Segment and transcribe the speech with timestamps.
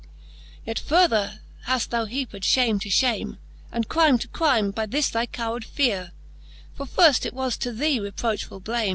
[0.01, 0.07] XXXIV.
[0.65, 3.37] Yet further haft thou heaped fhame to fhame,
[3.71, 6.11] And crime to crime, by this thy cowheard feare.
[6.73, 8.89] For firft it was to thee reprochfuU blame.